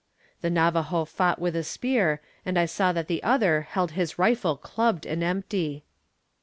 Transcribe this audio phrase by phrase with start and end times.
[0.41, 4.57] The Navajo fought with a spear, and I saw that the other held his rifle
[4.57, 5.83] clubbed and empty.